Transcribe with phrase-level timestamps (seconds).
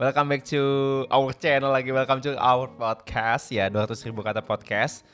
[0.00, 0.60] welcome back to
[1.12, 5.04] our channel lagi, welcome to our podcast ya 200 ribu kata podcast.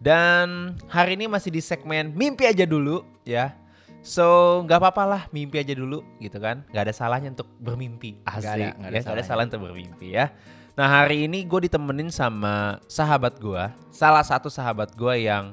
[0.00, 3.52] Dan hari ini masih di segmen mimpi aja dulu ya.
[4.00, 4.24] So
[4.64, 8.16] nggak apa-apa lah mimpi aja dulu gitu kan, nggak ada salahnya untuk bermimpi.
[8.24, 10.32] Asik, Nggak ada- nggak ada ya, nggak ada salah untuk bermimpi ya.
[10.72, 13.60] Nah hari ini gue ditemenin sama sahabat gue,
[13.92, 15.52] salah satu sahabat gue yang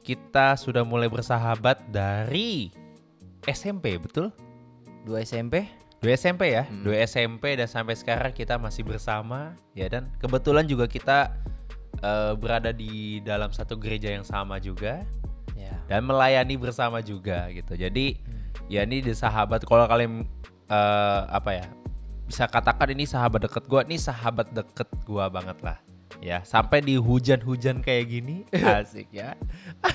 [0.00, 2.72] kita sudah mulai bersahabat dari
[3.44, 4.32] SMP betul?
[5.04, 5.68] Dua SMP?
[6.06, 6.86] Dua SMP ya, Hmm.
[6.86, 11.34] dua SMP dan sampai sekarang kita masih bersama ya dan kebetulan juga kita
[11.98, 15.02] eh, berada di dalam satu gereja yang sama juga
[15.58, 15.74] Ya.
[15.90, 17.74] dan melayani bersama juga gitu.
[17.74, 18.20] Jadi
[18.70, 20.22] ya ini di sahabat kalau kalian
[20.70, 21.66] eh, apa ya
[22.22, 25.82] bisa katakan ini sahabat deket gua, ini sahabat deket gua banget lah.
[26.18, 29.36] Ya sampai di hujan-hujan kayak gini asik ya,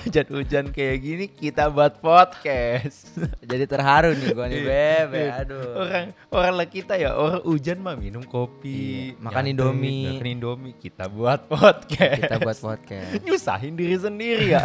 [0.00, 3.10] hujan-hujan kayak gini kita buat podcast.
[3.42, 5.18] Jadi terharu nih gua nih bebe.
[5.20, 5.42] Iya.
[5.42, 5.70] Aduh.
[5.76, 10.04] orang orang lah kita ya orang hujan mah minum kopi Iya, makan nyantai, Indomie.
[10.08, 13.12] makan Indomie kita buat podcast Kita buat podcast.
[13.26, 14.62] nyusahin diri sendiri ya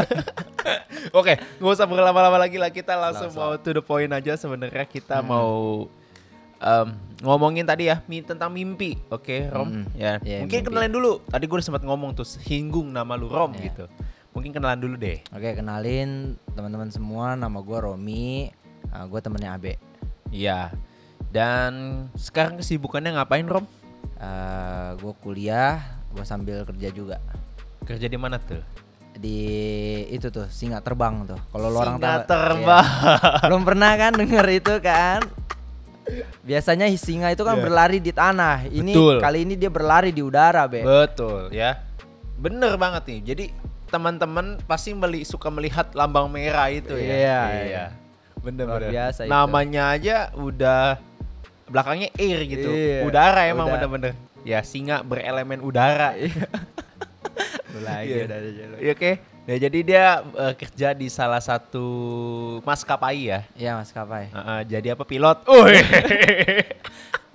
[1.18, 3.44] oke nggak usah berlama-lama lagi lah kita langsung, Langsung.
[3.44, 5.28] mau to the point aja sebenarnya kita Hmm.
[5.28, 5.52] mau
[6.58, 6.88] em,
[7.20, 9.86] ngomongin tadi ya mi- tentang mimpi oke Rom Hmm.
[9.94, 10.68] ya Iya, mungkin mimpi.
[10.68, 13.64] kenalin dulu tadi gue udah sempat ngomong tuh singgung nama lu Rom Iya.
[13.68, 13.86] gitu
[14.32, 17.34] mungkin kenalan dulu deh Oke, kenalin teman-teman semua.
[17.34, 18.54] Nama gua Romi.
[18.88, 19.82] Uh, gua temennya Abe.
[20.30, 20.70] iya
[21.28, 21.74] dan
[22.14, 23.66] sekarang kesibukannya ngapain Rom
[24.16, 25.78] Uh, gua kuliah,
[26.10, 27.22] gua sambil kerja juga
[27.84, 28.62] kerja di mana tuh
[29.14, 29.38] di
[30.08, 31.38] itu tuh singa terbang tuh.
[31.48, 32.86] Kalau lo orang tahu- terbang.
[32.86, 33.42] Iya.
[33.44, 35.22] Belum pernah kan denger itu kan?
[36.42, 37.64] Biasanya singa itu kan Iya.
[37.64, 38.66] berlari di tanah.
[38.66, 39.16] Ini Betul.
[39.20, 40.82] kali ini dia berlari di udara, Be.
[40.82, 41.84] Betul ya.
[42.38, 43.20] Bener banget nih.
[43.26, 43.46] Jadi
[43.88, 47.12] teman-teman pasti meli suka melihat lambang merah itu ya.
[47.12, 47.86] Iya, iya.
[48.40, 48.92] Bener Luar bener.
[48.94, 49.32] biasa itu.
[49.32, 51.00] Namanya aja udah
[51.68, 52.70] belakangnya air gitu.
[52.70, 54.14] Iya, Udara emang bener-bener.
[54.48, 56.16] Ya singa berelemen udara.
[57.80, 58.24] Lagi Iya.
[58.26, 58.76] ada aja lo.
[58.78, 59.12] Iya, Oke.
[59.48, 61.88] Nah, jadi dia eh, kerja di salah satu
[62.62, 63.40] maskapai ya.
[63.54, 64.28] Iya, Mas Kapai.
[64.28, 65.48] Heeh, jadi apa pilot?
[65.48, 65.76] Uy.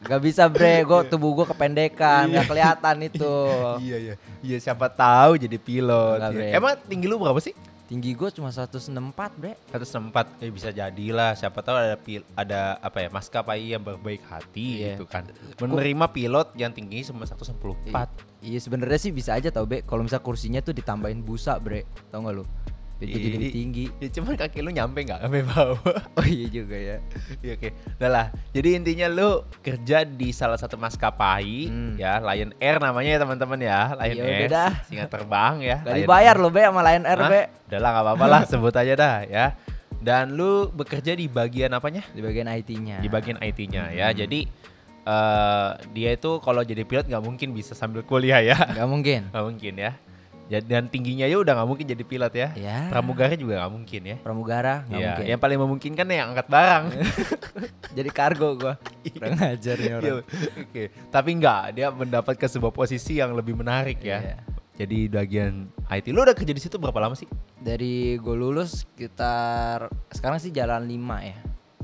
[0.02, 3.34] Gak bisa bre, gua tubuh gua kependekan, gak kelihatan itu.
[3.80, 4.14] iya iya.
[4.42, 6.18] Iya siapa tahu jadi pilot.
[6.18, 6.58] Enggak, ya.
[6.58, 7.54] Emang tinggi lu berapa sih?
[7.92, 8.88] Tinggi gua cuma 164
[9.36, 9.52] bre.
[9.68, 14.24] satu sempat eh, bisa jadilah siapa tahu ada pil ada apa ya maskapai yang berbaik
[14.24, 14.96] hati Iya.
[14.96, 15.28] gitu kan
[15.60, 17.92] menerima pilot yang tingginya cuma 114
[18.40, 22.24] Iya sebenarnya sih bisa aja tau be, kalau misal kursinya tuh ditambahin busa bre, tau
[22.24, 22.48] gak lu?
[23.02, 23.84] Biar jadi Ih, lebih tinggi.
[23.98, 25.82] ya cuman kaki lu nyampe nggak sampai bawah
[26.18, 26.96] Oh iya juga ya.
[27.36, 27.68] Iya oke
[27.98, 31.94] udah lah jadi intinya lu kerja di salah satu maskapai Hmm.
[31.96, 34.72] ya Lion Air namanya ya teman-teman ya Lion Ya Air dah.
[34.84, 36.38] singa terbang ya Gak Lion dibayar Air.
[36.38, 37.28] lo be sama Lion Air Hah?
[37.28, 37.42] be.
[37.66, 39.46] udah lah nggak apa-apa lah sebut aja dah ya
[39.98, 42.98] dan lu bekerja di bagian apanya Di bagian IT-nya.
[42.98, 43.94] di bagian IT-nya Hmm.
[43.96, 44.08] ya.
[44.12, 44.40] Jadi
[45.02, 48.54] eh dia itu kalau jadi pilot nggak mungkin bisa sambil kuliah ya.
[48.72, 49.26] Gak mungkin.
[49.28, 49.92] Nggak mungkin ya.
[50.46, 52.48] Ja- Dan tingginya ya udah nggak mungkin jadi pilot ya.
[52.54, 52.78] Ya.
[52.88, 54.16] Pramugara juga nggak mungkin ya.
[54.18, 55.24] Pramugara nggak Iya, mungkin.
[55.26, 56.84] yang paling memungkinkan ya angkat barang.
[57.96, 58.74] Jadi kargo gua.
[59.04, 60.24] Kurang ajar nih Iya, orang.
[60.62, 64.18] Oke, tapi nggak dia mendapat ke sebuah posisi yang lebih menarik ya.
[64.18, 64.36] Iya.
[64.74, 67.28] Jadi bagian IT lu udah kerja di situ berapa lama sih?
[67.56, 71.36] Dari gue lulus sekitar sekarang sih jalan 5 ya.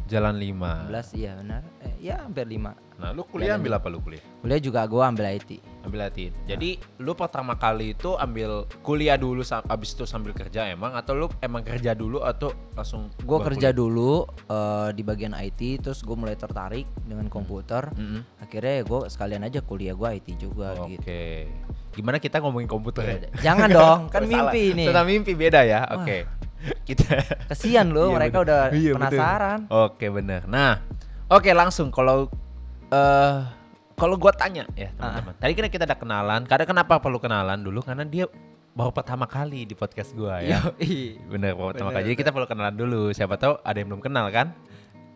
[0.08, 0.88] Jalan 5.
[0.88, 1.62] 11 iya benar.
[1.78, 2.72] Eh, ya hampir 5.
[2.96, 4.24] Nah, lu kuliah Jalan ambil apa lu kuliah?
[4.40, 5.60] Kuliah juga gua ambil IT.
[5.80, 6.18] Ambil IT.
[6.44, 11.26] Jadi lu pertama kali itu ambil kuliah dulu abis itu sambil kerja emang atau lu
[11.38, 16.34] emang kerja dulu atau langsung Gue kerja dulu eh, di bagian IT, terus gue mulai
[16.34, 17.88] tertarik dengan komputer.
[17.88, 17.96] kuliah?
[17.96, 18.20] Mm-mm.
[18.38, 20.90] Akhirnya ya gue sekalian aja kuliah gue IT juga Oke.
[20.90, 21.12] gitu.
[21.94, 23.16] Gimana kita ngomongin komputer ya?
[23.44, 24.50] Jangan dong, kan Oh, salah.
[24.50, 24.84] mimpi ini.
[24.86, 25.82] Tentang mimpi beda ya.
[25.94, 26.26] Oke.
[26.84, 28.46] Kita Kesian loh, Iya, mereka bener.
[28.46, 29.58] udah Iya, penasaran.
[29.68, 30.42] Oke, bener.
[30.44, 30.82] Nah,
[31.28, 32.26] oke langsung kalau
[32.88, 33.36] eh
[33.98, 35.34] kalau gua tanya ya, teman-teman.
[35.36, 36.46] Tadi kan kita ada kenalan.
[36.46, 37.82] Karena kenapa perlu kenalan dulu?
[37.82, 38.30] Karena dia
[38.78, 40.62] baru pertama kali di podcast gua ya.
[40.78, 41.18] Yoi.
[41.26, 42.14] Bener, baru pertama kali.
[42.14, 43.10] Jadi kita perlu kenalan dulu.
[43.10, 44.54] Siapa tahu ada yang belum kenal kan?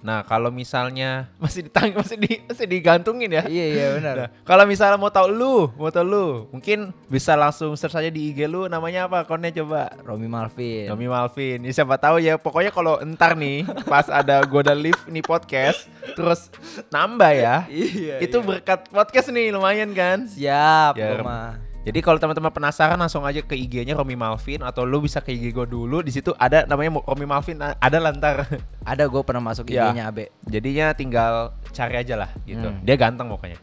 [0.03, 3.43] Nah, kalau misalnya masih ditang masih di masih digantungin ya.
[3.47, 4.15] Iya iya benar.
[4.19, 8.35] Nah, kalau misalnya mau tahu lu, mau tahu lu, mungkin bisa langsung search aja di
[8.35, 9.23] IG lu namanya apa?
[9.23, 9.95] Akunnya coba.
[10.03, 10.91] Romi Malvin.
[10.91, 11.63] Nomi Malvin.
[11.63, 15.87] Ya, siapa tahu ya pokoknya kalau entar nih pas ada gua udah live nih podcast
[16.19, 16.51] terus
[16.91, 17.57] nambah ya.
[17.73, 18.23] Iya.
[18.25, 20.25] itu berkat podcast nih lumayan kan?
[20.29, 21.72] siap, Ya, mah.
[21.83, 25.51] Jadi kalau teman-teman penasaran langsung aja ke IG-nya Romi Malvin atau lu bisa ke IG
[25.51, 28.47] gue dulu di situ ada namanya Romi Malvin ada lantar.
[28.83, 29.91] Ada gue pernah masuk Ya.
[29.91, 30.35] IG-nya Abe.
[30.47, 32.67] Jadinya tinggal cari aja lah gitu.
[32.67, 32.83] Hmm.
[32.83, 33.59] Dia ganteng pokoknya.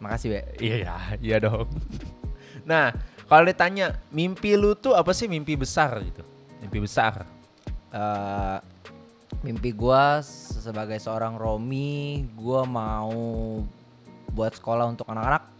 [0.00, 0.40] Makasih Be.
[0.60, 1.68] Iya, iya dong.
[2.68, 2.92] Nah,
[3.24, 6.20] kalau ditanya mimpi lu tuh apa sih mimpi besar gitu?
[6.60, 7.24] Mimpi besar.
[7.88, 8.58] Eh,
[9.40, 13.64] mimpi gua sebagai seorang Romi, gua mau
[14.36, 15.57] buat sekolah untuk anak-anak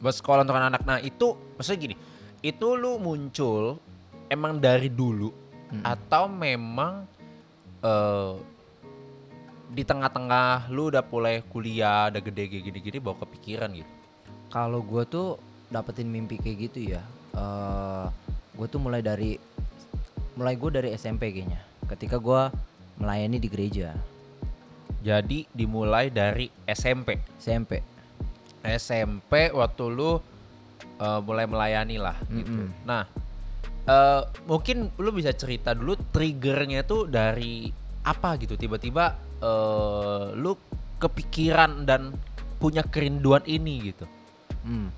[0.00, 0.82] buat sekolah untuk anak-anak.
[0.88, 1.96] Nah itu maksudnya gini,
[2.40, 3.76] itu lu muncul
[4.32, 5.30] emang dari dulu
[5.70, 5.84] Mm-mm.
[5.84, 7.04] atau memang
[7.84, 8.34] eh
[9.70, 13.92] di tengah-tengah lu udah mulai kuliah, udah gede kayak gini-gini bawa kepikiran gitu.
[14.50, 15.38] Kalau gue tuh
[15.70, 17.02] dapetin mimpi kayak gitu ya,
[17.36, 18.06] eh
[18.58, 19.38] gue tuh mulai dari
[20.34, 21.62] mulai gue dari SMP kayaknya.
[21.86, 22.50] Ketika gue
[23.00, 23.96] melayani di gereja
[25.00, 27.16] Jadi dimulai dari SMP.
[27.40, 27.80] SMP.
[28.64, 30.20] SMP waktu lu
[31.00, 32.50] eh, mulai melayani lah gitu.
[32.50, 32.66] Mm-mm.
[32.84, 33.04] Nah,
[33.88, 37.68] eh, mungkin lu bisa cerita dulu triggernya tuh dari
[38.04, 38.56] apa gitu?
[38.56, 40.56] Tiba-tiba eh, lu
[41.00, 42.12] kepikiran dan
[42.60, 44.04] punya kerinduan ini gitu.
[44.64, 44.92] Hmm.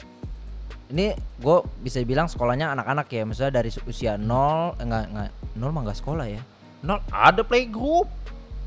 [0.93, 5.73] Ini gue bisa bilang sekolahnya anak-anak ya, misalnya dari usia 0 eh, enggak enggak 0
[5.73, 6.43] mah enggak sekolah ya.
[6.83, 8.11] Nol ada playgroup.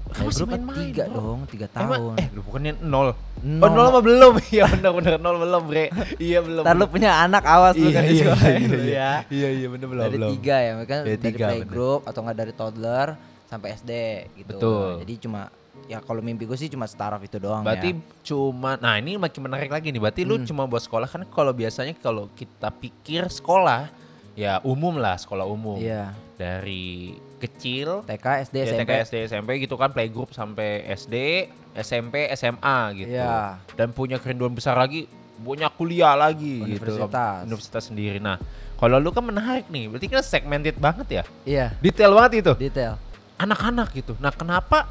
[0.07, 1.18] Kan masih kan main-main, tiga bro.
[1.18, 2.13] dong, tiga Emang, tahun.
[2.18, 3.07] eh lu bukannya nol.
[3.42, 3.62] Nol.
[3.62, 4.34] Oh nol mah belum.
[4.54, 5.86] Iya benar nol belum, Bre.
[6.18, 6.63] Iya belum.
[6.63, 8.94] Ntar lu punya anak awas lu Iya, kan di iya, sekolah iya, itu iya.
[8.94, 9.12] ya.
[9.28, 10.30] Iya iya benar belum dari belum.
[10.34, 13.07] tiga ya, mereka Dari dari playgroup atau enggak dari toddler
[13.46, 13.92] sampai SD
[14.36, 14.56] gitu.
[14.56, 14.88] Betul.
[15.02, 15.42] Jadi cuma
[15.86, 18.00] ya kalau mimpi gue sih cuma setaraf itu doang Berarti ya.
[18.25, 20.00] cuma nah ini makin menarik lagi nih.
[20.00, 20.46] Berarti lu Hmm.
[20.46, 23.90] cuma buat sekolah kan kalau biasanya kalau kita pikir sekolah
[24.34, 25.75] ya umum lah sekolah umum.
[25.75, 26.16] Iya.
[26.36, 28.82] Dari kecil TK, SD, ya, SMP.
[28.88, 33.16] TK, SD, SMP gitu kan playgroup sampai SD, SMP, SMA gitu.
[33.20, 33.60] Iya.
[33.76, 35.06] Dan punya kerinduan besar lagi
[35.36, 36.96] punya kuliah lagi gitu.
[36.96, 37.44] Universitas.
[37.44, 38.24] Universitas sendiri.
[38.24, 38.40] Nah,
[38.80, 39.92] kalau lu kan menarik nih.
[39.92, 41.24] Berarti kan segmented banget ya.
[41.44, 42.54] Iya, Detail banget itu.
[42.56, 42.96] detail.
[43.36, 44.16] anak-anak gitu.
[44.24, 44.88] Nah, kenapa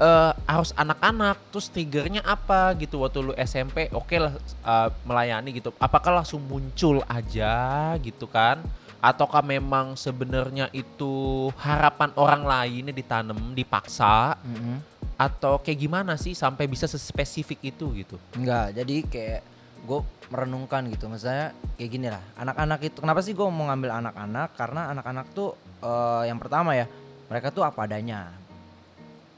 [0.00, 1.36] eh, harus anak-anak?
[1.52, 3.92] Terus triggernya apa gitu waktu lu SMP?
[3.92, 4.32] Oke lah
[4.64, 5.76] eh, melayani gitu.
[5.76, 8.64] Apakah langsung muncul aja gitu kan?
[9.00, 14.40] Ataukah memang sebenarnya itu harapan orang lainnya ditanam, dipaksa?
[14.42, 14.96] Mm-mm.
[15.16, 18.20] atau kayak gimana sih sampai bisa sespesifik itu gitu?
[18.36, 19.40] Enggak, jadi kayak
[19.88, 21.08] gue merenungkan gitu.
[21.08, 24.48] Misalnya kayak gini lah anak-anak itu kenapa sih gue mau ngambil anak-anak?
[24.60, 26.84] Karena anak-anak tuh eh, yang pertama ya
[27.32, 28.28] mereka tuh apa adanya.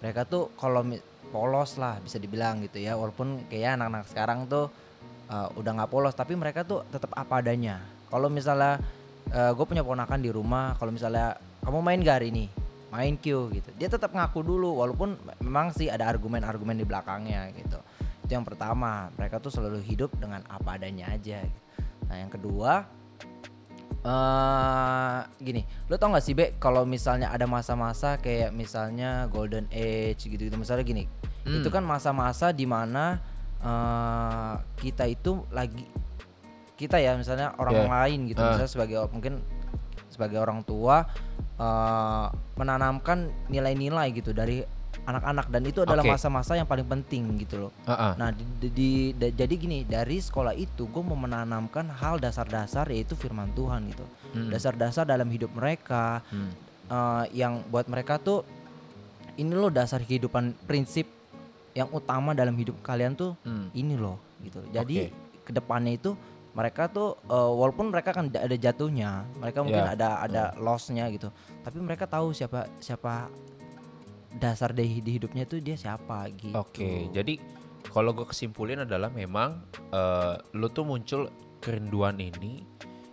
[0.02, 0.82] Mereka tuh kalau
[1.30, 2.98] polos lah bisa dibilang gitu ya.
[2.98, 4.66] Walaupun kayak anak-anak sekarang tuh
[5.30, 7.78] eh, udah nggak polos tapi mereka tuh tetap apa adanya.
[8.10, 8.82] Kalau misalnya
[9.32, 12.44] gue punya ponakan di rumah kalau misalnya kamu main gak hari ini
[12.88, 17.78] main Q gitu dia tetap ngaku dulu walaupun memang sih ada argumen-argumen di belakangnya gitu
[18.24, 21.60] itu yang pertama mereka tuh selalu hidup dengan apa adanya aja gitu.
[22.08, 22.88] nah yang kedua
[23.98, 30.24] eh gini lo tau gak sih be kalau misalnya ada masa-masa kayak misalnya golden age
[30.30, 31.04] gitu gitu misalnya gini
[31.48, 31.64] Hmm.
[31.64, 33.24] itu kan masa-masa di mana
[33.58, 34.54] eh
[34.84, 35.88] kita itu lagi
[36.78, 37.90] kita ya misalnya orang Yeah.
[37.90, 38.54] lain gitu Ah.
[38.54, 39.42] misalnya sebagai mungkin
[40.08, 41.02] sebagai orang tua
[41.56, 44.62] eh menanamkan nilai-nilai gitu dari
[45.00, 48.12] anak-anak dan itu adalah masa-masa yang paling penting gitu loh Heeh.
[48.14, 48.70] Nah, di, di-
[49.10, 54.04] di- jadi gini, dari sekolah itu gue mau menanamkan hal dasar-dasar yaitu firman Tuhan gitu.
[54.32, 54.50] Hmm.
[54.50, 56.50] Dasar-dasar dalam hidup mereka Hmm.
[56.86, 58.44] eh, yang buat mereka tuh
[59.34, 61.08] ini loh dasar kehidupan prinsip
[61.72, 63.70] yang utama dalam hidup kalian tuh Hmm.
[63.72, 64.60] ini loh gitu.
[64.68, 65.14] Jadi Oke.
[65.42, 66.12] ke depannya itu
[66.56, 69.94] mereka tuh eh, walaupun mereka kan ada jatuhnya, mereka mungkin Ya.
[69.94, 71.28] ada ada lossnya gitu.
[71.62, 73.28] Tapi mereka tahu siapa siapa
[74.38, 76.52] dasar di, di hidupnya tuh dia siapa gitu.
[76.52, 77.40] Oke, jadi
[77.88, 82.62] kalau gue kesimpulin adalah memang eh, lu tuh muncul kerinduan ini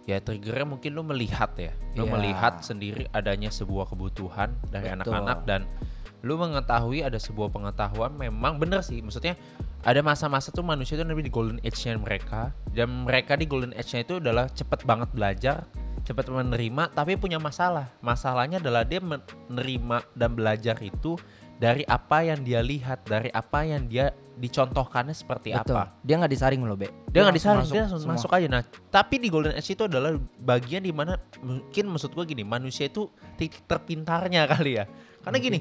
[0.06, 2.14] ya triggernya mungkin lu melihat ya, lu Iya.
[2.14, 5.66] melihat sendiri adanya sebuah kebutuhan dari anak-anak dan
[6.22, 9.34] lu mengetahui ada sebuah pengetahuan memang bener sih, maksudnya
[9.86, 14.02] ada masa-masa tuh manusia itu namanya di golden age-nya mereka dan mereka di golden age-nya
[14.02, 15.70] itu adalah cepet banget belajar
[16.06, 21.18] cepat menerima tapi punya masalah masalahnya adalah dia menerima dan belajar itu
[21.58, 25.80] dari apa yang dia lihat dari apa yang dia dicontohkannya seperti Betul.
[25.80, 26.92] apa Dia nggak disaring loh, Be.
[27.08, 28.20] dia nggak disaring dia langsung semua.
[28.20, 28.62] masuk aja nah
[28.92, 30.14] tapi di golden age itu adalah
[30.44, 34.86] bagian di mana mungkin maksud gua gini manusia itu titik terpintarnya kali ya
[35.26, 35.60] karena gini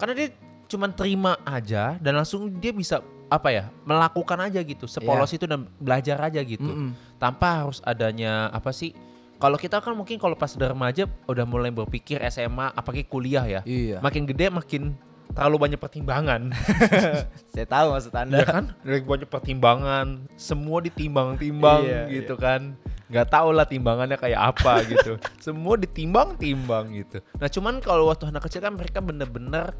[0.00, 0.28] karena dia
[0.66, 3.04] cuman terima aja dan langsung dia bisa
[3.34, 5.36] apa ya melakukan aja gitu sepolos Iya.
[5.36, 6.90] itu dan belajar aja gitu Mm-mm.
[7.16, 8.94] tanpa harus adanya apa sih
[9.36, 13.60] kalau kita kan mungkin kalau pas udah remaja udah mulai berpikir SMA apalagi kuliah ya
[13.62, 13.98] Iya.
[13.98, 14.82] makin gede makin
[15.30, 16.54] terlalu banyak pertimbangan
[17.52, 18.38] Saya tahu maksud Anda.
[18.38, 24.54] Iya kan dari banyak pertimbangan semua ditimbang-timbang Iya, gitu kan nggak tahu lah timbangannya kayak
[24.54, 29.76] apa gitu semua ditimbang-timbang gitu nah cuman kalau waktu anak kecil kan mereka bener-bener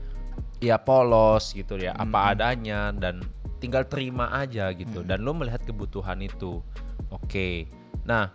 [0.59, 2.31] ya polos gitu ya apa Mm-mm.
[2.31, 3.25] adanya dan
[3.65, 5.09] tinggal terima aja gitu Mm-mm.
[5.09, 6.61] dan lo melihat kebutuhan itu
[7.09, 7.49] oke
[8.05, 8.29] nah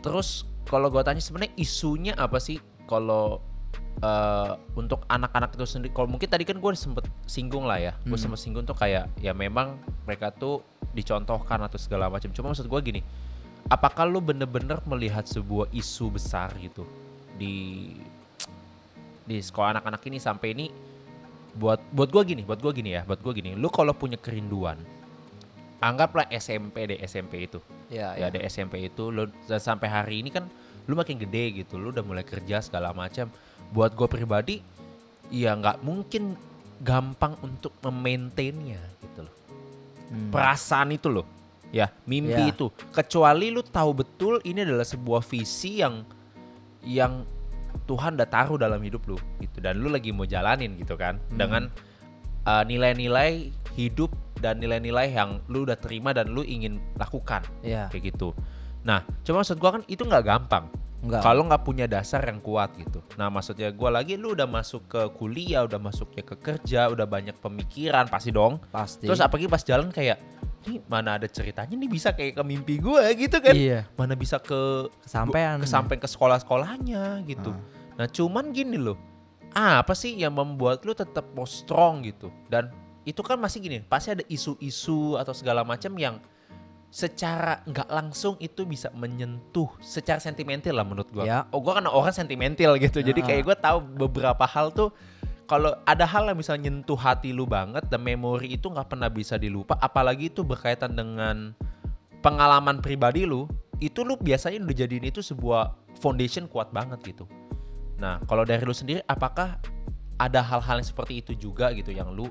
[0.00, 2.56] terus kalau gua tanya sebenarnya isunya apa sih
[2.88, 3.44] kalau
[4.00, 8.16] eh, untuk anak-anak itu sendiri kalau mungkin tadi kan gue sempet singgung lah ya gue
[8.16, 8.24] Hmm.
[8.24, 9.76] sempet singgung tuh kayak ya memang
[10.08, 10.64] mereka tuh
[10.94, 12.30] dicontohkan atau segala macam.
[12.30, 13.00] Cuma maksud gue gini,
[13.66, 16.86] apakah lu bener-bener melihat sebuah isu besar gitu
[17.34, 17.90] di
[19.26, 20.66] di sekolah anak-anak ini sampai ini
[21.54, 24.78] buat buat gue gini, buat gue gini ya, buat gue gini, lu kalau punya kerinduan,
[25.78, 27.58] anggaplah SMP deh SMP itu,
[27.88, 30.46] Ya, ya ada SMP itu, lu dan sampai hari ini kan
[30.84, 33.30] lu makin gede gitu, lu udah mulai kerja segala macam.
[33.70, 34.56] Buat gue pribadi,
[35.30, 36.36] ya nggak mungkin
[36.82, 39.34] gampang untuk memaintainnya gitu loh
[40.04, 40.28] Hmm.
[40.28, 41.24] perasaan itu loh
[41.72, 42.52] ya mimpi Ya.
[42.52, 46.04] itu kecuali lu tahu betul ini adalah sebuah visi yang
[46.84, 47.24] yang
[47.88, 51.38] Tuhan udah taruh dalam hidup lu gitu dan lu lagi mau jalanin gitu kan Hmm.
[51.40, 51.62] dengan
[52.44, 58.12] uh, nilai-nilai hidup dan nilai-nilai yang lu udah terima dan lu ingin lakukan Ya, kayak
[58.12, 58.36] gitu
[58.80, 60.68] nah cuma maksud gua kan itu nggak gampang
[61.20, 63.04] kalau nggak punya dasar yang kuat gitu.
[63.16, 67.36] Nah maksudnya gua lagi lu udah masuk ke kuliah, udah masuknya ke kerja, udah banyak
[67.36, 68.56] pemikiran pasti dong.
[68.72, 69.04] pasti.
[69.04, 70.16] Terus apalagi pas jalan kayak
[70.64, 73.52] nih mana ada ceritanya nih bisa kayak ke mimpi gue gitu kan.
[73.52, 75.60] Iya, Mana bisa ke kesampaian.
[75.64, 77.52] sampai ke sekolah-sekolahnya gitu.
[77.52, 78.00] Ah.
[78.00, 78.96] Nah cuman gini loh,
[79.54, 82.28] apa sih yang membuat lu tetap mau strong gitu?
[82.50, 82.68] Dan
[83.06, 86.18] itu kan masih gini, pasti ada isu-isu atau segala macam yang
[86.94, 91.26] secara nggak langsung itu bisa menyentuh secara sentimental lah menurut gua.
[91.26, 91.38] Ya.
[91.50, 93.26] Oh gua kan orang sentimental gitu, jadi Ah.
[93.26, 94.94] kayak gua tahu beberapa hal tuh
[95.50, 99.36] kalau ada hal yang bisa nyentuh hati lu banget dan memori itu nggak pernah bisa
[99.36, 101.52] dilupa, apalagi itu berkaitan dengan
[102.24, 103.44] pengalaman pribadi lu,
[103.82, 107.28] itu lu biasanya udah jadiin itu sebuah foundation kuat banget gitu.
[107.98, 109.58] Nah, kalau dari lu sendiri apakah
[110.18, 112.30] ada hal-hal yang seperti itu juga gitu yang lu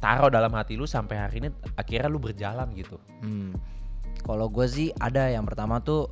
[0.00, 3.00] taruh dalam hati lu sampai hari ini akhirnya lu berjalan gitu.
[3.24, 3.56] Hmm.
[4.24, 6.08] Kalau gue sih ada yang pertama tuh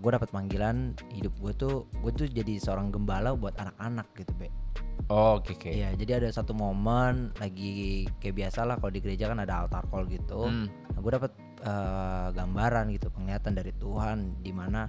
[0.00, 4.48] gue dapat panggilan hidup gue tuh gue tuh jadi seorang gembala buat anak-anak gitu be.
[5.12, 5.68] Oh, oke oke.
[5.68, 9.84] Iya jadi ada satu momen lagi kayak biasa lah kalau di gereja kan ada altar
[9.90, 10.48] call gitu.
[10.48, 11.32] Hmm, Nah, gue dapat
[11.66, 14.86] eh, gambaran gitu penglihatan dari Tuhan di mana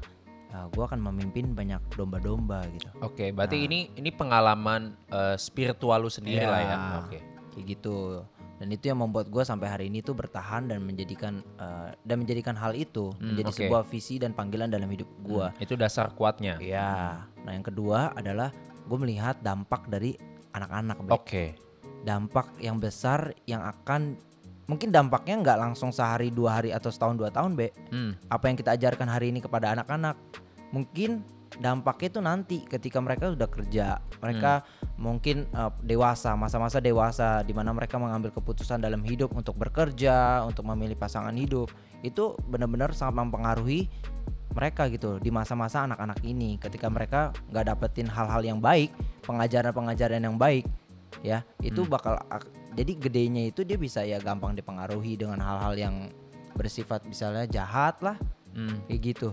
[0.48, 2.88] gue akan memimpin banyak domba-domba gitu.
[3.00, 3.66] Oke, berarti Nah.
[3.66, 6.50] ini ini pengalaman eh, spiritual lu sendiri Iya.
[6.50, 6.78] lah ya.
[7.02, 7.20] Oke.
[7.52, 8.20] kayak gitu
[8.56, 12.52] dan itu yang membuat gue sampai hari ini tuh bertahan dan menjadikan eh, dan menjadikan
[12.54, 13.58] hal itu Hmm, menjadi oke.
[13.62, 16.56] sebuah visi dan panggilan dalam hidup gue Hmm, itu dasar kuatnya.
[16.58, 20.20] ya nah yang kedua adalah gue melihat dampak dari
[20.52, 21.00] anak-anak.
[21.10, 21.56] Oke.
[22.02, 24.14] dampak yang besar yang akan
[24.66, 27.70] mungkin dampaknya nggak langsung sehari dua hari atau setahun dua tahun be.
[27.94, 30.18] Hmm, apa yang kita ajarkan hari ini kepada anak-anak.
[30.74, 31.22] Mungkin
[31.56, 34.02] dampaknya itu nanti ketika mereka sudah kerja.
[34.20, 34.66] Mereka
[35.00, 40.66] mungkin uh, dewasa masa-masa dewasa di mana mereka mengambil keputusan dalam hidup untuk bekerja untuk
[40.68, 41.70] memilih pasangan hidup.
[42.02, 43.88] Itu benar-benar sangat mempengaruhi
[44.56, 46.56] mereka gitu di masa-masa anak-anak ini.
[46.58, 48.92] Ketika mereka nggak dapetin hal-hal yang baik
[49.28, 50.66] pengajaran-pengajaran yang baik
[51.24, 51.92] ya itu Hmm.
[51.92, 55.96] bakal ak- jadi gedenya itu dia bisa ya gampang dipengaruhi dengan hal-hal yang
[56.54, 58.16] bersifat misalnya jahat lah
[58.52, 59.30] hmm, kayak gitu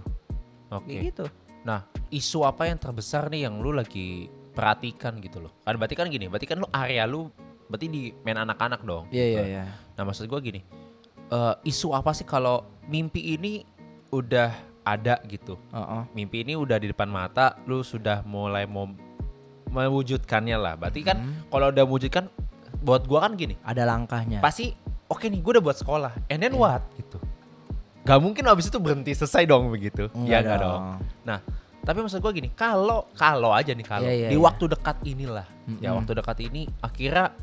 [0.68, 0.88] Oke.
[0.88, 1.26] kayak gitu
[1.62, 5.54] Nah, isu apa yang terbesar nih yang lu lagi perhatikan gitu loh?
[5.62, 7.30] Kan berarti kan gini, berarti kan lu area lu
[7.70, 9.06] berarti di main anak-anak dong.
[9.14, 9.38] iya gitu.
[9.38, 10.66] iya iya Nah, maksud gua gini.
[11.30, 13.62] eh, isu apa sih kalau mimpi ini
[14.10, 14.50] udah
[14.82, 15.54] ada gitu.
[15.70, 16.02] Heeh.
[16.18, 18.90] Mimpi ini udah di depan mata, lu sudah mulai mau
[19.70, 20.74] mewujudkannya lah.
[20.74, 21.46] Berarti kan Hmm.
[21.46, 22.26] kalau udah mewujudkan
[22.82, 24.74] buat gua kan gini, ada langkahnya pasti
[25.06, 26.12] oke nih gue udah buat sekolah.
[26.26, 26.60] And then Iya.
[26.60, 27.18] what gitu.
[28.02, 30.10] Gak mungkin abis itu berhenti selesai dong begitu.
[30.26, 30.82] ya enggak dong.
[31.82, 34.42] Tapi maksud gue gini, kalau kalau aja nih kalau Iya, iya, di iya.
[34.42, 35.46] waktu dekat inilah,
[35.82, 35.98] ya Mm-mm.
[35.98, 37.34] waktu dekat ini akhirnya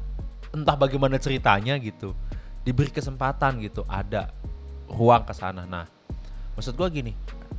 [0.56, 2.16] entah bagaimana ceritanya gitu,
[2.64, 4.32] diberi kesempatan gitu, ada
[4.88, 5.68] ruang ke sana.
[5.68, 5.84] Nah,
[6.56, 7.12] maksud gue gini,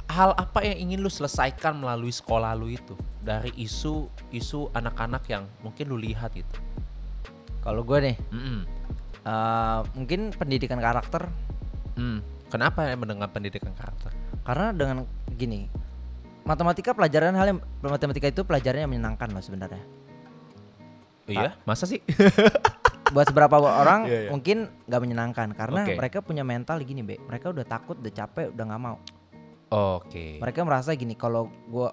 [0.09, 5.45] hal apa yang ingin lu selesaikan melalui sekolah lu itu dari isu isu anak-anak yang
[5.61, 6.57] mungkin lu lihat itu?
[7.61, 8.59] Kalau gue nih Mm-mm.
[9.23, 11.29] eh, mungkin pendidikan karakter
[11.91, 12.23] Hmm.
[12.49, 14.11] Kenapa ya mendengar pendidikan karakter?
[14.41, 15.69] karena dengan gini
[16.43, 19.85] matematika pelajaran hal yang matematika itu pelajaran yang menyenangkan loh sebenarnya
[21.29, 22.01] Iya, masa sih?
[23.15, 24.31] buat beberapa orang Iya, iya.
[24.31, 25.95] mungkin nggak menyenangkan karena Oke.
[25.95, 28.97] mereka punya mental gini be mereka udah takut udah capek udah nggak mau
[29.69, 30.39] Oke.
[30.39, 31.91] mereka merasa gini kalau gua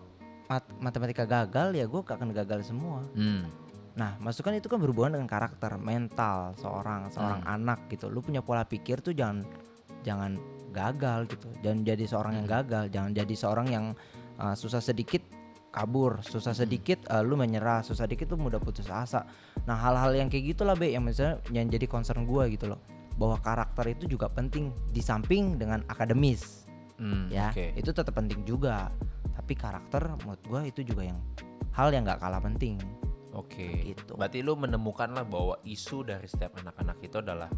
[0.47, 3.49] mat- matematika gagal ya gue akan gagal semua Hmm.
[3.97, 7.55] Nah masukan itu kan berhubungan dengan karakter mental seorang seorang Hmm.
[7.57, 9.41] anak gitu lu punya pola pikir tuh jangan
[10.05, 10.37] jangan
[10.69, 12.55] gagal gitu jangan jadi seorang yang Hmm.
[12.61, 13.85] gagal jangan jadi seorang yang
[14.37, 15.25] uh, susah sedikit
[15.67, 16.61] kabur susah Hmm.
[16.61, 19.25] sedikit uh, lu menyerah susah sedikit tuh mudah putus asa
[19.65, 22.77] nah hal-hal yang kayak gitulah be yang misalnya yang jadi concern gua gitu loh
[23.17, 27.77] bahwa karakter itu juga penting di samping dengan akademis Hmm, ya Oke.
[27.77, 28.89] itu tetap penting juga
[29.33, 31.17] tapi karakter menurut gua itu juga yang
[31.73, 32.77] hal yang nggak kalah penting
[33.37, 33.93] Oke.
[33.93, 37.49] gitu Berarti lu menemukan lah bahwa isu dari setiap anak-anak itu adalah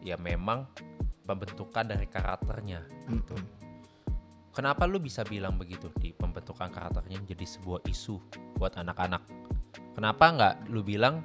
[0.00, 0.64] ya memang
[1.28, 2.80] pembentukan dari karakternya.
[3.06, 3.42] Mm-mm.
[4.50, 8.18] Kenapa lu bisa bilang begitu di pembentukan karakternya menjadi sebuah isu
[8.58, 9.22] buat anak-anak?
[9.94, 11.22] Kenapa nggak lu bilang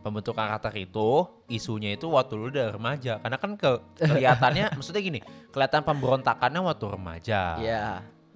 [0.00, 3.18] pembentukan karakter itu isunya itu waktu lu udah remaja?
[3.18, 3.70] Karena kan ke,
[4.06, 5.20] kelihatannya maksudnya gini,
[5.50, 7.40] kelihatan pemberontakannya waktu remaja.
[7.58, 7.86] Iya.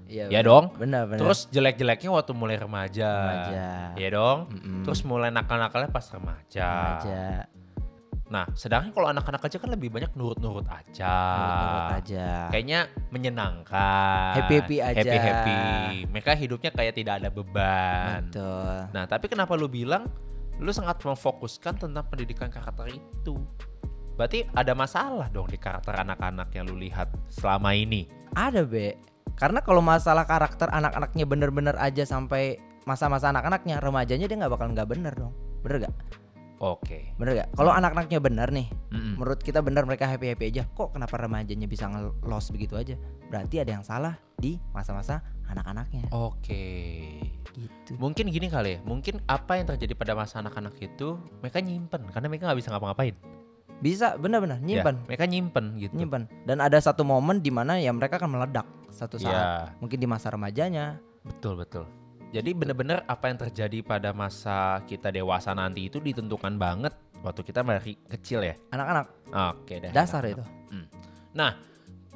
[0.08, 0.26] Iya.
[0.28, 0.72] Ya dong.
[0.76, 1.20] Benar, benar.
[1.24, 3.10] Terus jelek-jeleknya waktu mulai remaja.
[3.10, 3.66] Remaja.
[3.96, 4.52] Ya dong.
[4.52, 4.82] Mm-mm.
[4.84, 6.68] Terus mulai nakal-nakalnya pas remaja.
[7.00, 7.48] remaja.
[8.24, 11.12] Nah, sedangkan kalau anak-anak aja kan lebih banyak nurut-nurut aja.
[11.36, 12.26] Nurut-nurut aja.
[12.48, 12.80] Kayaknya
[13.12, 14.32] menyenangkan.
[14.40, 14.96] Happy-happy aja.
[15.04, 15.56] Happy-happy.
[16.08, 18.32] Mereka hidupnya kayak tidak ada beban.
[18.32, 18.76] Betul.
[18.96, 20.08] Nah, tapi kenapa lu bilang
[20.56, 23.36] lu sangat memfokuskan tentang pendidikan karakter itu?
[24.14, 28.06] Berarti ada masalah dong di karakter anak-anak yang lu lihat selama ini.
[28.34, 29.13] Ada be.
[29.34, 34.88] Karena kalau masalah karakter anak-anaknya bener-bener aja sampai masa-masa anak-anaknya, remajanya dia nggak bakal nggak
[34.88, 35.34] bener dong.
[35.64, 35.94] Bener gak?
[36.62, 37.12] Oke.
[37.18, 37.48] Bener gak?
[37.56, 39.18] Kalau anak-anaknya bener nih, Mm-mm.
[39.18, 40.62] menurut kita bener mereka happy happy aja.
[40.70, 42.94] Kok kenapa remajanya bisa ngelos begitu aja?
[43.28, 46.08] Berarti ada yang salah di masa-masa anak-anaknya.
[46.14, 46.64] Oke.
[47.54, 47.98] Gitu.
[47.98, 52.26] Mungkin gini kali ya, mungkin apa yang terjadi pada masa anak-anak itu mereka nyimpen karena
[52.30, 53.14] mereka nggak bisa ngapa-ngapain.
[53.82, 55.92] Bisa bener-bener Ya, nyimpan, mereka nyimpen gitu.
[55.94, 56.30] nyimpan.
[56.46, 59.34] Dan ada satu momen di mana ya mereka akan meledak satu saat.
[59.34, 59.44] Ya,
[59.82, 60.98] Mungkin di masa remajanya.
[61.24, 61.88] betul betul.
[62.34, 66.90] Jadi bener-bener apa yang terjadi pada masa kita dewasa nanti itu ditentukan banget
[67.22, 68.58] waktu kita masih kecil ya.
[68.74, 69.06] Anak-anak
[69.54, 69.90] Oke deh.
[69.94, 70.42] dasar itu.
[71.34, 71.56] Nah,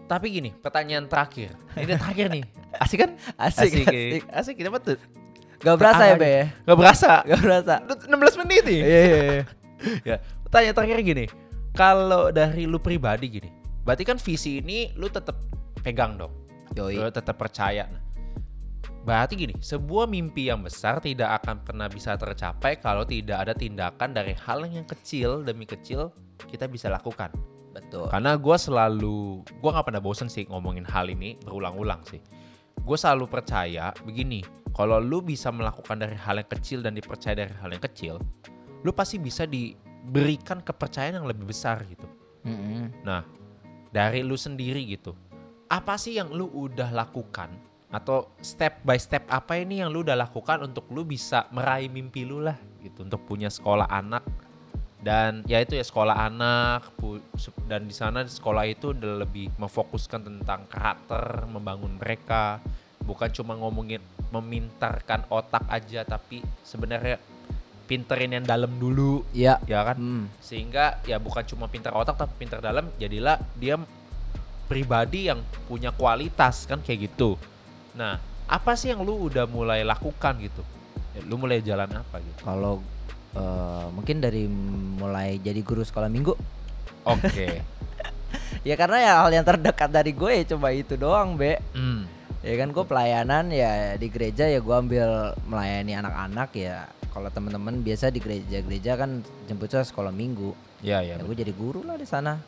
[0.07, 1.55] tapi gini, pertanyaan terakhir.
[1.75, 2.45] Ini terakhir nih.
[2.83, 3.11] Asik kan?
[3.35, 3.87] Asik, asik.
[3.88, 4.55] Asik, asik.
[4.61, 4.99] Kita tuh?
[5.59, 6.47] Gak berasa ya be?
[6.67, 7.12] Gak berasa.
[7.27, 7.75] Gak berasa.
[7.83, 8.81] Udah 16 menit nih.
[8.81, 9.45] Iya iya iya.
[10.15, 11.25] ya, pertanyaan terakhir gini.
[11.78, 13.47] Kalau dari lu pribadi gini,
[13.87, 15.38] berarti kan visi ini lu tetap
[15.78, 16.35] pegang dong.
[16.75, 16.99] Yoi.
[16.99, 17.87] Lu tetap percaya.
[17.87, 18.02] Nah,
[19.06, 24.11] berarti gini, sebuah mimpi yang besar tidak akan pernah bisa tercapai kalau tidak ada tindakan
[24.11, 26.11] dari hal yang kecil demi kecil
[26.50, 27.30] kita bisa lakukan.
[27.70, 28.11] Betul.
[28.11, 32.18] Karena gue selalu, gue nggak pernah bosen sih ngomongin hal ini berulang-ulang sih.
[32.82, 34.43] Gue selalu percaya begini,
[34.75, 38.19] kalau lu bisa melakukan dari hal yang kecil dan dipercaya dari hal yang kecil,
[38.82, 39.47] lu pasti bisa
[40.04, 42.06] diberikan kepercayaan yang lebih besar gitu.
[42.47, 43.04] Mm-mm.
[43.04, 43.26] Nah,
[43.93, 45.13] dari lu sendiri gitu,
[45.69, 47.52] apa sih yang lu udah lakukan
[47.89, 52.28] atau step by step apa ini yang lu udah lakukan untuk lu bisa meraih mimpi
[52.28, 54.21] lu lah gitu untuk punya sekolah anak
[55.00, 56.93] dan ya itu ya sekolah anak
[57.65, 62.61] dan di sana sekolah itu udah lebih memfokuskan tentang karakter membangun mereka
[63.08, 67.17] bukan cuma ngomongin memintarkan otak aja tapi sebenarnya
[67.89, 69.25] pinterin yang dalam dulu.
[69.33, 69.57] Iya.
[69.65, 69.97] ya kan?
[69.97, 70.25] Hmm.
[70.45, 72.93] sehingga ya bukan cuma pintar otak tapi pintar dalam.
[73.01, 73.81] Jadilah dia
[74.69, 76.85] pribadi yang punya kualitas kan?
[76.85, 77.41] Kayak gitu.
[77.97, 80.61] Nah apa sih yang lu udah mulai lakukan gitu?
[81.17, 82.41] Ya, lu mulai jalan apa gitu?
[82.45, 82.85] Kalau
[83.33, 84.45] eh, mungkin dari
[85.01, 86.37] mulai jadi guru sekolah minggu,
[87.09, 87.49] oke.
[88.67, 91.57] Ya karena ya hal yang terdekat dari gue ya coba itu doang be.
[91.73, 92.05] Hmm,
[92.39, 96.87] Ya kan gue pelayanan ya di gereja ya gue ambil melayani anak-anak ya.
[97.08, 100.52] Kalau teman-teman biasa di gereja-gereja kan jemputnya sekolah minggu.
[100.78, 102.38] ya ya Ya gue jadi guru lah di sana.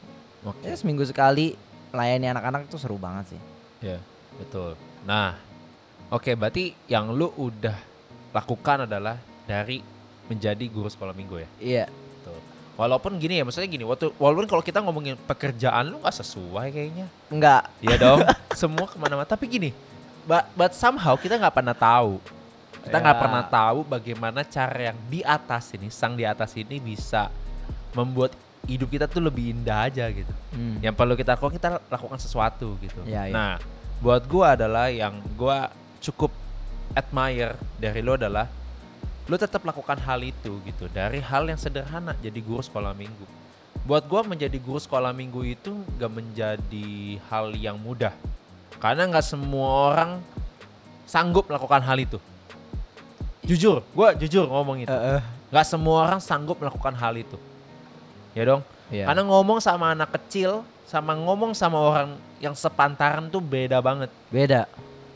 [0.41, 3.41] oke Ya seminggu sekali melayani anak-anak tuh seru banget sih.
[3.83, 3.97] ya
[4.37, 5.35] betul nah
[6.09, 7.75] oke berarti yang lu udah
[8.31, 9.81] lakukan adalah dari
[10.27, 11.85] menjadi guru sekolah minggu ya Iya.
[11.89, 12.39] Betul.
[12.77, 17.07] Walaupun gini ya, maksudnya gini, waktu walaupun kalau kita ngomongin pekerjaan lu nggak sesuai kayaknya,
[17.27, 17.69] Enggak.
[17.79, 18.21] Iya dong,
[18.57, 19.27] semua ke mana-mana.
[19.27, 19.71] Tapi gini,
[20.23, 22.17] but, but somehow kita nggak pernah tahu,
[22.85, 23.23] kita nggak Ya.
[23.23, 27.29] pernah tahu bagaimana cara yang di atas ini, sang di atas ini bisa
[27.93, 28.33] membuat
[28.69, 30.33] hidup kita tuh lebih indah aja gitu.
[30.55, 30.79] Hmm.
[30.81, 33.01] Yang perlu kita lakukan kita lakukan sesuatu gitu.
[33.05, 33.35] Iya, iya.
[33.35, 33.55] Nah,
[34.01, 35.69] buat gua adalah yang gua
[36.01, 36.33] cukup
[36.97, 38.49] admire dari lo adalah
[39.31, 43.27] lo tetap lakukan hal itu gitu dari hal yang sederhana jadi guru sekolah minggu.
[43.87, 48.13] Buat gua menjadi guru sekolah minggu itu gak menjadi hal yang mudah
[48.81, 50.11] karena nggak semua orang
[51.05, 52.19] sanggup melakukan hal itu.
[53.51, 54.91] Jujur, gua jujur ngomong itu.
[54.91, 55.23] Eh, eh.
[55.51, 57.35] Nggak semua orang sanggup melakukan hal itu.
[58.31, 58.63] Ya dong.
[58.95, 59.11] Iya.
[59.11, 64.11] Karena ngomong sama anak kecil sama ngomong sama orang yang sepantaran tuh beda banget.
[64.31, 64.67] beda,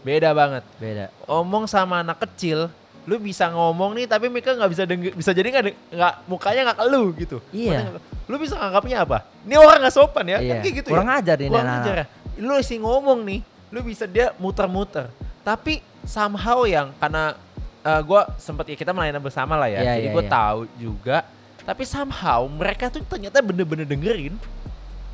[0.03, 0.63] Beda banget.
[0.79, 1.11] beda.
[1.27, 2.71] Ngomong sama anak kecil,
[3.07, 6.79] lu bisa ngomong nih tapi mereka nggak bisa denger, bisa jadi nggak nggak mukanya nggak
[6.79, 7.39] ke lu gitu.
[7.55, 7.87] Iya.
[7.87, 9.19] Makanya Lu bisa nganggapnya apa?
[9.45, 10.49] Ini orang nggak sopan ya, Iya.
[10.49, 11.19] kan kayak gitu Kurang ya.
[11.21, 12.07] ajar ini Kurang ajar ya.
[12.41, 15.13] Lu sih ngomong nih, lu bisa dia muter-muter.
[15.45, 17.37] Tapi somehow yang karena
[17.85, 19.85] eh, gua sempet ya kita melayani bersama lah ya.
[19.85, 20.33] Iya, jadi iya, gue iya.
[20.33, 21.17] tahu juga.
[21.65, 24.37] Tapi somehow mereka tuh ternyata bener-bener dengerin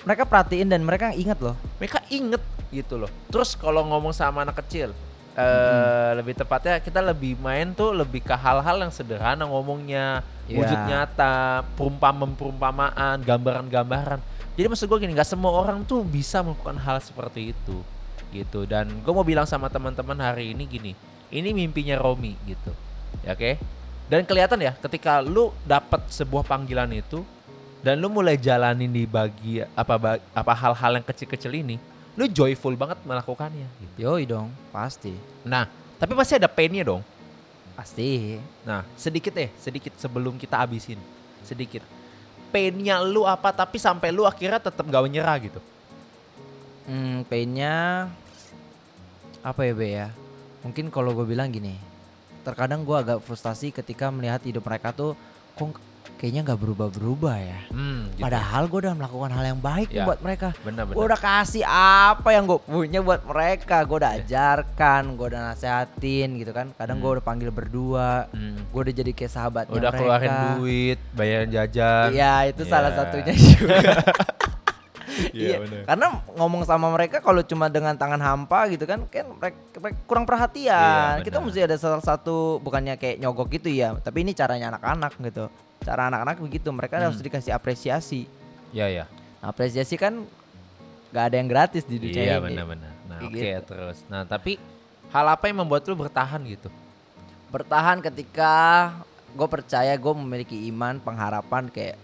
[0.01, 1.55] Mereka perhatiin dan mereka inget loh.
[1.77, 2.41] mereka inget
[2.73, 3.11] gitu loh.
[3.29, 4.97] Terus kalau ngomong sama anak kecil,
[5.37, 10.57] eh lebih tepatnya kita lebih main tuh lebih ke hal-hal yang sederhana ngomongnya, Iya.
[10.57, 14.19] wujud nyata, perumpamaan, perumpamaan, gambaran-gambaran.
[14.57, 17.85] Jadi maksud gue gini, nggak semua orang tuh bisa melakukan hal seperti itu,
[18.33, 18.65] gitu.
[18.67, 20.93] Dan gue mau bilang sama teman-teman hari ini gini,
[21.31, 22.71] ini mimpinya Romi gitu,
[23.23, 23.59] ya oke?
[24.11, 27.23] Dan kelihatan ya, ketika lu dapat sebuah panggilan itu,
[27.81, 31.79] dan lu mulai jalanin di bagi apa apa hal-hal yang kecil-kecil ini,
[32.19, 33.71] lu joyful banget melakukannya.
[33.79, 34.05] Gitu.
[34.05, 35.15] Yoi dong, pasti.
[35.47, 37.07] Nah, tapi pasti ada painnya dong.
[37.79, 38.37] Pasti.
[38.67, 41.01] Nah, sedikit deh, sedikit sebelum kita abisin.
[41.47, 41.81] Sedikit.
[42.51, 45.61] Painnya lu apa tapi sampai lu akhirnya tetap gak menyerah gitu.
[46.91, 48.11] Hmm, painnya
[49.41, 50.09] apa ya be ya?
[50.61, 51.77] Mungkin kalau gue bilang gini,
[52.41, 55.17] terkadang gue agak frustasi ketika melihat hidup mereka tuh
[55.53, 55.77] kok
[56.17, 57.59] kayaknya nggak berubah-berubah ya.
[57.69, 58.21] Hmm, gitu.
[58.21, 60.05] Padahal gue udah melakukan hal yang baik Ya.
[60.05, 60.53] buat mereka.
[60.93, 63.81] Gue udah kasih apa yang gue punya buat mereka.
[63.83, 66.77] Gue udah ajarkan, gue udah nasehatin gitu kan.
[66.77, 67.17] Kadang gue Hmm.
[67.17, 68.29] udah panggil berdua.
[68.31, 68.69] Hmm.
[68.69, 69.97] Gue udah jadi kayak sahabatnya Udah mereka.
[69.99, 72.09] keluarin duit, bayarin jajan.
[72.13, 72.97] Iya itu salah Ya.
[73.01, 73.77] satunya juga.
[75.31, 79.59] Iya, Iya, karena ngomong sama mereka kalau cuma dengan tangan hampa gitu kan, kan mereka,
[80.05, 81.21] kurang perhatian.
[81.21, 85.13] Iya, Kita mesti ada salah satu bukannya kayak nyogok gitu ya, tapi ini caranya anak-anak
[85.21, 85.53] gitu.
[85.81, 87.27] Cara anak-anak begitu, mereka harus Hmm.
[87.27, 88.25] dikasih apresiasi.
[88.71, 89.05] Iya, iya.
[89.41, 90.25] Apresiasi kan
[91.11, 92.45] gak ada yang gratis di dunia Iya, ini.
[92.53, 92.93] benar-benar.
[93.09, 93.65] Nah, oke gitu.
[93.67, 93.99] terus.
[94.07, 94.61] Nah, tapi
[95.11, 96.69] hal apa yang membuat lu bertahan gitu?
[97.51, 98.53] Bertahan ketika
[99.31, 101.99] gue percaya gue memiliki iman, pengharapan kayak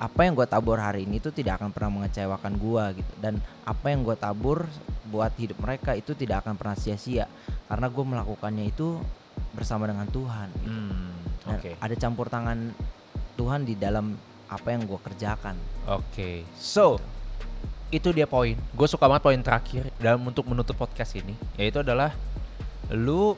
[0.00, 3.36] apa yang gue tabur hari ini tuh tidak akan pernah mengecewakan gue gitu dan
[3.68, 4.64] apa yang gue tabur
[5.12, 7.28] buat hidup mereka itu tidak akan pernah sia-sia
[7.68, 8.96] karena gue melakukannya itu
[9.52, 10.72] bersama dengan Tuhan gitu.
[10.72, 11.12] Hmm,
[11.44, 11.70] Dan oke.
[11.76, 12.72] ada campur tangan
[13.36, 14.16] Tuhan di dalam
[14.48, 15.54] apa yang gue kerjakan
[15.90, 16.46] Oke.
[16.54, 17.02] So,
[17.90, 18.54] itu dia poin.
[18.76, 22.14] Gue suka banget poin terakhir dalam untuk menutup podcast ini, yaitu adalah
[22.94, 23.34] lu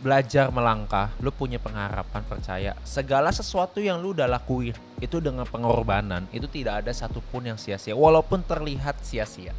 [0.00, 6.24] belajar melangkah, lu punya pengharapan, percaya segala sesuatu yang lu udah lakuin itu dengan pengorbanan
[6.32, 9.52] itu tidak ada satupun yang sia-sia, walaupun terlihat sia-sia.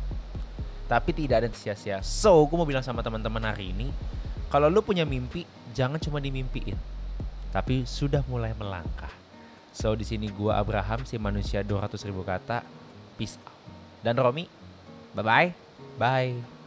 [0.89, 1.97] Tapi tidak ada yang sia-sia.
[2.03, 3.93] So, gue mau bilang sama teman-teman hari ini,
[4.51, 6.75] kalau lu punya mimpi, jangan cuma dimimpiin,
[7.55, 9.21] tapi sudah mulai melangkah.
[9.71, 12.63] So di sini gua Abraham si manusia 200 ribu kata.
[13.15, 13.55] Peace out.
[14.03, 14.45] Dan Romi,
[15.15, 15.49] bye bye.
[15.95, 16.60] Bye.